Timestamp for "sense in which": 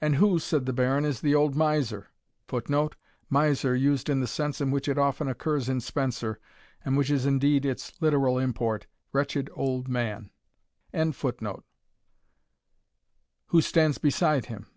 4.26-4.88